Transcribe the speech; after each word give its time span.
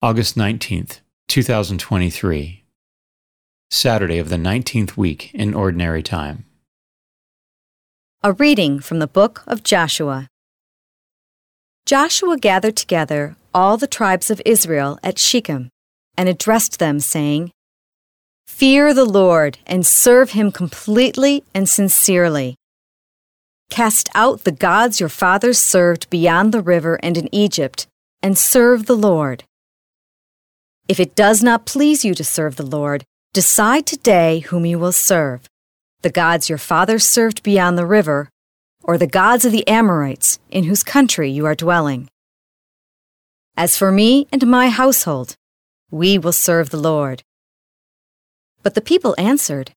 August 0.00 0.36
19th, 0.36 1.00
2023. 1.26 2.62
Saturday 3.68 4.18
of 4.18 4.28
the 4.28 4.36
19th 4.36 4.96
week 4.96 5.34
in 5.34 5.52
Ordinary 5.52 6.04
Time. 6.04 6.44
A 8.22 8.32
reading 8.32 8.78
from 8.78 9.00
the 9.00 9.08
book 9.08 9.42
of 9.48 9.64
Joshua. 9.64 10.28
Joshua 11.84 12.38
gathered 12.38 12.76
together 12.76 13.34
all 13.52 13.76
the 13.76 13.88
tribes 13.88 14.30
of 14.30 14.40
Israel 14.46 15.00
at 15.02 15.18
Shechem 15.18 15.68
and 16.16 16.28
addressed 16.28 16.78
them, 16.78 17.00
saying, 17.00 17.50
Fear 18.46 18.94
the 18.94 19.04
Lord 19.04 19.58
and 19.66 19.84
serve 19.84 20.30
him 20.30 20.52
completely 20.52 21.42
and 21.52 21.68
sincerely. 21.68 22.54
Cast 23.68 24.10
out 24.14 24.44
the 24.44 24.52
gods 24.52 25.00
your 25.00 25.08
fathers 25.08 25.58
served 25.58 26.08
beyond 26.08 26.54
the 26.54 26.62
river 26.62 27.00
and 27.02 27.18
in 27.18 27.28
Egypt, 27.34 27.88
and 28.22 28.38
serve 28.38 28.86
the 28.86 28.96
Lord. 28.96 29.42
If 30.88 30.98
it 30.98 31.14
does 31.14 31.42
not 31.42 31.66
please 31.66 32.02
you 32.02 32.14
to 32.14 32.24
serve 32.24 32.56
the 32.56 32.66
Lord, 32.66 33.04
decide 33.34 33.86
today 33.86 34.40
whom 34.40 34.64
you 34.64 34.78
will 34.78 34.92
serve 34.92 35.46
the 36.00 36.10
gods 36.10 36.48
your 36.48 36.58
fathers 36.58 37.04
served 37.04 37.42
beyond 37.42 37.76
the 37.76 37.84
river, 37.84 38.28
or 38.84 38.96
the 38.96 39.06
gods 39.06 39.44
of 39.44 39.50
the 39.50 39.66
Amorites 39.66 40.38
in 40.48 40.64
whose 40.64 40.84
country 40.84 41.28
you 41.28 41.44
are 41.44 41.56
dwelling. 41.56 42.08
As 43.56 43.76
for 43.76 43.90
me 43.90 44.28
and 44.30 44.46
my 44.46 44.68
household, 44.68 45.34
we 45.90 46.16
will 46.16 46.32
serve 46.32 46.70
the 46.70 46.76
Lord. 46.76 47.24
But 48.62 48.74
the 48.74 48.80
people 48.80 49.16
answered, 49.18 49.72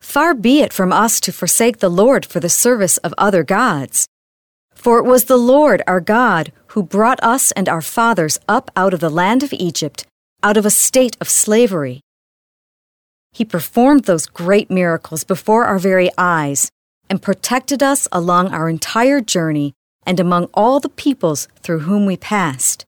Far 0.00 0.34
be 0.34 0.60
it 0.60 0.74
from 0.74 0.92
us 0.92 1.18
to 1.20 1.32
forsake 1.32 1.78
the 1.78 1.88
Lord 1.88 2.26
for 2.26 2.40
the 2.40 2.50
service 2.50 2.98
of 2.98 3.14
other 3.16 3.42
gods. 3.42 4.06
For 4.74 4.98
it 4.98 5.04
was 5.04 5.24
the 5.24 5.38
Lord 5.38 5.82
our 5.86 6.00
God 6.00 6.52
who 6.68 6.82
brought 6.82 7.22
us 7.22 7.52
and 7.52 7.68
our 7.68 7.80
fathers 7.80 8.38
up 8.46 8.70
out 8.76 8.92
of 8.92 9.00
the 9.00 9.08
land 9.08 9.42
of 9.42 9.54
Egypt, 9.54 10.04
out 10.44 10.56
of 10.56 10.64
a 10.64 10.70
state 10.70 11.16
of 11.20 11.28
slavery. 11.28 12.00
He 13.32 13.44
performed 13.44 14.04
those 14.04 14.26
great 14.26 14.70
miracles 14.70 15.24
before 15.24 15.64
our 15.64 15.80
very 15.80 16.08
eyes 16.16 16.70
and 17.10 17.20
protected 17.20 17.82
us 17.82 18.06
along 18.12 18.52
our 18.52 18.68
entire 18.68 19.20
journey 19.20 19.72
and 20.06 20.20
among 20.20 20.44
all 20.54 20.78
the 20.78 20.88
peoples 20.88 21.48
through 21.60 21.80
whom 21.80 22.06
we 22.06 22.16
passed. 22.16 22.84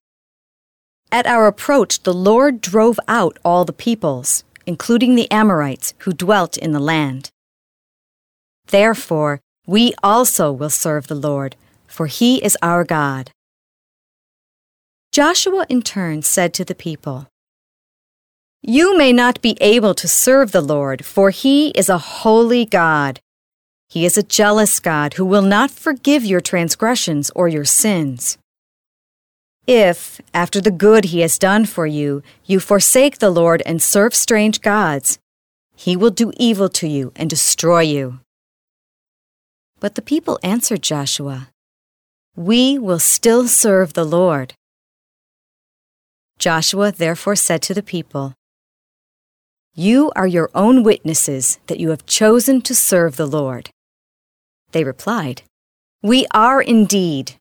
At 1.11 1.27
our 1.27 1.49
approach, 1.49 2.05
the 2.05 2.15
Lord 2.15 2.61
drove 2.61 3.01
out 3.09 3.39
all 3.45 3.65
the 3.65 3.73
peoples, 3.73 4.45
including 4.67 5.17
the 5.17 5.31
Amorites 5.33 5.95
who 6.01 6.13
dwelt 6.13 6.57
in 6.57 6.71
the 6.71 6.81
land. 6.95 7.31
Therefore, 8.69 9.41
we 9.67 9.95
also 10.03 10.53
will 10.53 10.71
serve 10.71 11.09
the 11.09 11.17
Lord 11.17 11.57
for 11.97 12.07
he 12.07 12.45
is 12.45 12.59
our 12.61 12.85
God. 12.85 13.31
Joshua 15.13 15.65
in 15.71 15.81
turn 15.81 16.21
said 16.21 16.53
to 16.55 16.65
the 16.65 16.75
people, 16.75 17.27
You 18.63 18.97
may 18.97 19.13
not 19.13 19.41
be 19.43 19.57
able 19.61 19.95
to 19.95 20.09
serve 20.09 20.53
the 20.53 20.61
Lord, 20.61 21.05
for 21.05 21.31
he 21.31 21.69
is 21.71 21.89
a 21.89 21.99
holy 21.99 22.65
God. 22.65 23.21
He 23.89 24.05
is 24.05 24.19
a 24.19 24.23
jealous 24.23 24.81
God 24.81 25.15
who 25.15 25.25
will 25.25 25.43
not 25.43 25.71
forgive 25.71 26.25
your 26.25 26.41
transgressions 26.41 27.31
or 27.35 27.49
your 27.49 27.65
sins. 27.65 28.39
If, 29.67 30.21
after 30.33 30.61
the 30.61 30.71
good 30.71 31.07
he 31.07 31.21
has 31.21 31.39
done 31.39 31.65
for 31.65 31.87
you, 31.87 32.23
you 32.45 32.61
forsake 32.61 33.19
the 33.19 33.31
Lord 33.31 33.63
and 33.67 33.83
serve 33.83 34.15
strange 34.15 34.61
gods, 34.61 35.19
he 35.75 35.97
will 35.97 36.11
do 36.11 36.33
evil 36.37 36.69
to 36.71 36.89
you 36.89 37.13
and 37.17 37.29
destroy 37.29 37.81
you. 37.81 38.21
But 39.79 39.95
the 39.95 40.03
people 40.03 40.39
answered 40.43 40.83
Joshua, 40.83 41.49
we 42.35 42.79
will 42.79 42.99
still 42.99 43.49
serve 43.49 43.93
the 43.93 44.05
Lord. 44.05 44.55
Joshua 46.39 46.93
therefore 46.93 47.37
said 47.37 47.63
to 47.63 47.75
the 47.75 47.83
people, 47.83 48.35
You 49.79 50.11
are 50.17 50.27
your 50.27 50.49
own 50.55 50.83
witnesses 50.83 51.59
that 51.67 51.79
you 51.79 51.91
have 51.91 52.07
chosen 52.07 52.63
to 52.63 52.75
serve 52.75 53.17
the 53.17 53.27
Lord. 53.27 53.69
They 54.73 54.85
replied, 54.85 55.43
We 56.03 56.27
are 56.33 56.63
indeed. 56.63 57.35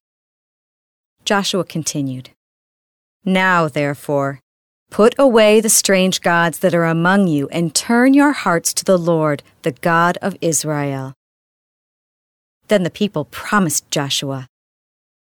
Joshua 1.24 1.64
continued, 1.64 2.32
Now, 3.24 3.70
therefore, 3.70 4.42
put 4.92 5.16
away 5.18 5.62
the 5.62 5.70
strange 5.70 6.20
gods 6.20 6.60
that 6.60 6.76
are 6.76 6.84
among 6.84 7.30
you 7.30 7.48
and 7.54 7.74
turn 7.74 8.14
your 8.14 8.34
hearts 8.34 8.74
to 8.74 8.84
the 8.84 8.98
Lord, 8.98 9.42
the 9.62 9.72
God 9.72 10.18
of 10.22 10.36
Israel. 10.42 11.14
Then 12.68 12.84
the 12.84 12.90
people 12.90 13.24
promised 13.24 13.90
Joshua, 13.92 14.48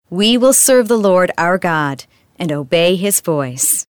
we 0.08 0.38
will 0.38 0.54
serve 0.54 0.88
the 0.88 0.96
Lord 0.96 1.30
our 1.36 1.58
God 1.58 2.04
and 2.38 2.50
obey 2.50 2.96
his 2.96 3.20
voice. 3.20 3.86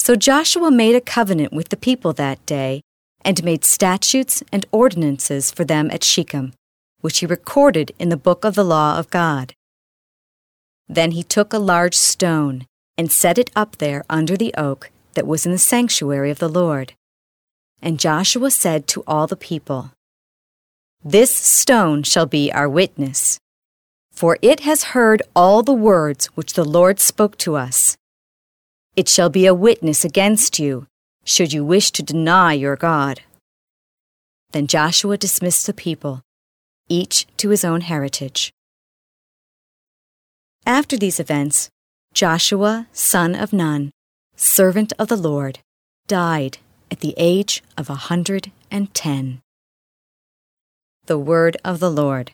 So 0.00 0.16
Joshua 0.16 0.70
made 0.70 0.94
a 0.94 1.00
covenant 1.02 1.52
with 1.52 1.68
the 1.68 1.76
people 1.76 2.14
that 2.14 2.46
day 2.46 2.80
and 3.22 3.44
made 3.44 3.66
statutes 3.66 4.42
and 4.50 4.64
ordinances 4.72 5.50
for 5.50 5.62
them 5.62 5.90
at 5.90 6.02
Shechem, 6.02 6.54
which 7.02 7.18
he 7.18 7.26
recorded 7.26 7.92
in 7.98 8.08
the 8.08 8.16
book 8.16 8.42
of 8.42 8.54
the 8.54 8.64
law 8.64 8.98
of 8.98 9.10
God. 9.10 9.52
Then 10.88 11.10
he 11.10 11.22
took 11.22 11.52
a 11.52 11.58
large 11.58 11.94
stone 11.94 12.64
and 12.96 13.12
set 13.12 13.36
it 13.36 13.50
up 13.54 13.76
there 13.76 14.02
under 14.08 14.38
the 14.38 14.54
oak 14.56 14.90
that 15.12 15.26
was 15.26 15.44
in 15.44 15.52
the 15.52 15.58
sanctuary 15.58 16.30
of 16.30 16.38
the 16.38 16.48
Lord. 16.48 16.94
And 17.82 18.00
Joshua 18.00 18.50
said 18.50 18.86
to 18.88 19.04
all 19.06 19.26
the 19.26 19.36
people, 19.36 19.90
This 21.04 21.36
stone 21.36 22.04
shall 22.04 22.26
be 22.26 22.50
our 22.50 22.70
witness 22.70 23.38
for 24.20 24.36
it 24.42 24.60
has 24.60 24.92
heard 24.92 25.22
all 25.34 25.62
the 25.62 25.72
words 25.72 26.26
which 26.34 26.52
the 26.52 26.64
Lord 26.64 27.00
spoke 27.00 27.38
to 27.38 27.56
us. 27.56 27.96
It 28.96 29.08
shall 29.08 29.30
be 29.30 29.46
a 29.46 29.54
witness 29.54 30.04
against 30.04 30.58
you, 30.58 30.86
should 31.24 31.52
you 31.52 31.64
wish 31.64 31.90
to 31.92 32.02
deny 32.02 32.52
your 32.54 32.76
God. 32.76 33.20
Then 34.52 34.66
Joshua 34.66 35.16
dismissed 35.16 35.66
the 35.66 35.72
people, 35.72 36.22
each 36.88 37.26
to 37.36 37.50
his 37.50 37.64
own 37.64 37.82
heritage. 37.82 38.52
After 40.66 40.96
these 40.96 41.20
events, 41.20 41.70
Joshua, 42.12 42.88
son 42.92 43.34
of 43.34 43.52
Nun, 43.52 43.92
servant 44.36 44.92
of 44.98 45.08
the 45.08 45.16
Lord, 45.16 45.60
died 46.08 46.58
at 46.90 47.00
the 47.00 47.14
age 47.16 47.62
of 47.78 47.88
a 47.88 47.94
hundred 47.94 48.50
and 48.70 48.92
ten. 48.92 49.40
The 51.06 51.18
Word 51.18 51.56
of 51.64 51.78
the 51.78 51.90
Lord. 51.90 52.32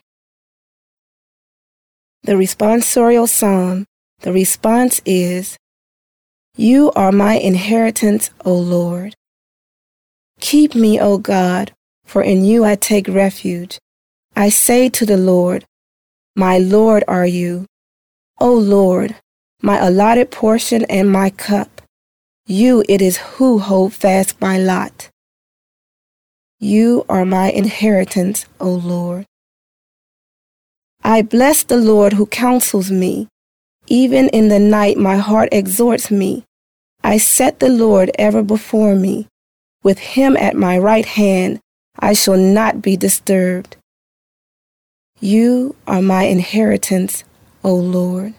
The 2.23 2.33
responsorial 2.33 3.29
psalm, 3.29 3.85
the 4.21 4.33
response 4.33 5.01
is, 5.05 5.57
You 6.59 6.91
are 6.95 7.11
my 7.11 7.35
inheritance, 7.35 8.31
O 8.43 8.51
Lord. 8.51 9.13
Keep 10.39 10.73
me, 10.73 10.99
O 10.99 11.19
God, 11.19 11.71
for 12.03 12.23
in 12.23 12.43
you 12.45 12.65
I 12.65 12.73
take 12.73 13.07
refuge. 13.07 13.77
I 14.35 14.49
say 14.49 14.89
to 14.89 15.05
the 15.05 15.17
Lord, 15.17 15.65
My 16.35 16.57
Lord 16.57 17.03
are 17.07 17.27
you. 17.27 17.67
O 18.39 18.51
Lord, 18.51 19.15
my 19.61 19.77
allotted 19.77 20.31
portion 20.31 20.83
and 20.85 21.11
my 21.11 21.29
cup. 21.29 21.83
You 22.47 22.83
it 22.89 23.03
is 23.03 23.17
who 23.17 23.59
hold 23.59 23.93
fast 23.93 24.41
my 24.41 24.57
lot. 24.57 25.11
You 26.59 27.05
are 27.07 27.23
my 27.23 27.51
inheritance, 27.51 28.47
O 28.59 28.71
Lord. 28.71 29.27
I 31.03 31.21
bless 31.21 31.63
the 31.63 31.77
Lord 31.77 32.13
who 32.13 32.25
counsels 32.25 32.89
me. 32.89 33.27
Even 33.85 34.29
in 34.29 34.47
the 34.47 34.59
night, 34.59 34.97
my 34.97 35.17
heart 35.17 35.49
exhorts 35.51 36.09
me. 36.09 36.46
I 37.07 37.15
set 37.15 37.61
the 37.61 37.69
Lord 37.69 38.11
ever 38.19 38.43
before 38.43 38.93
me. 38.93 39.29
With 39.81 39.97
him 39.97 40.35
at 40.35 40.57
my 40.57 40.77
right 40.77 41.05
hand, 41.05 41.61
I 41.97 42.11
shall 42.11 42.35
not 42.35 42.81
be 42.81 42.97
disturbed. 42.97 43.77
You 45.21 45.77
are 45.87 46.01
my 46.01 46.23
inheritance, 46.23 47.23
O 47.63 47.73
Lord. 47.73 48.33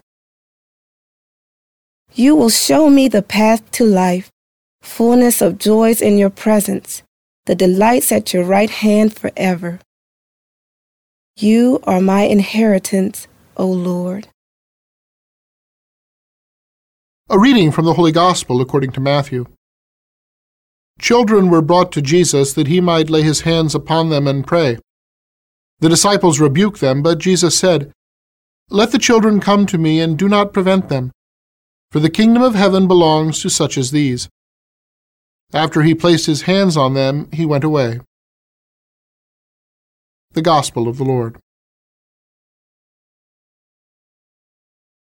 You 2.13 2.37
will 2.37 2.51
show 2.51 2.91
me 2.91 3.09
the 3.09 3.23
path 3.23 3.63
to 3.71 3.87
life, 3.87 4.29
fullness 4.83 5.41
of 5.41 5.57
joys 5.57 6.03
in 6.03 6.19
your 6.19 6.29
presence, 6.29 7.03
the 7.47 7.55
delights 7.55 8.13
at 8.13 8.35
your 8.35 8.45
right 8.45 8.69
hand 8.69 9.17
forever. 9.17 9.81
You 11.39 11.81
are 11.85 12.03
my 12.03 12.25
inheritance, 12.25 13.29
O 13.57 13.67
Lord. 13.67 14.29
A 17.31 17.39
reading 17.39 17.73
from 17.73 17.85
the 17.85 17.93
Holy 17.93 18.11
Gospel 18.11 18.63
according 18.63 18.93
to 18.93 19.01
Matthew. 19.01 19.45
Children 20.99 21.51
were 21.51 21.61
brought 21.61 21.93
to 21.93 22.01
Jesus 22.01 22.55
that 22.55 22.69
he 22.69 22.81
might 22.81 23.11
lay 23.11 23.21
his 23.21 23.43
hands 23.43 23.75
upon 23.75 24.09
them 24.09 24.27
and 24.27 24.47
pray. 24.47 24.79
The 25.81 25.91
disciples 25.91 26.41
rebuked 26.41 26.81
them, 26.81 27.03
but 27.03 27.19
Jesus 27.19 27.59
said, 27.59 27.93
Let 28.71 28.93
the 28.93 28.99
children 28.99 29.41
come 29.41 29.67
to 29.67 29.77
me 29.77 30.01
and 30.01 30.19
do 30.19 30.27
not 30.27 30.55
prevent 30.55 30.89
them, 30.89 31.13
for 31.93 32.01
the 32.01 32.09
kingdom 32.09 32.43
of 32.43 32.55
heaven 32.55 32.89
belongs 32.89 33.43
to 33.43 33.51
such 33.51 33.77
as 33.77 33.91
these. 33.91 34.31
After 35.53 35.83
he 35.83 35.95
placed 35.95 36.25
his 36.25 36.43
hands 36.43 36.79
on 36.79 36.95
them, 36.95 37.29
he 37.31 37.45
went 37.45 37.63
away. 37.63 38.01
The 40.33 40.41
Gospel 40.41 40.89
of 40.89 40.97
the 40.97 41.05
Lord. 41.05 41.37